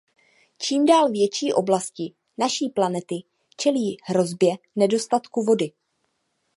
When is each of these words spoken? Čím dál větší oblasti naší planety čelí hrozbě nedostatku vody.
Čím 0.57 0.85
dál 0.85 1.11
větší 1.11 1.53
oblasti 1.53 2.13
naší 2.37 2.69
planety 2.69 3.15
čelí 3.57 3.97
hrozbě 4.03 4.51
nedostatku 4.75 5.43
vody. 5.43 5.71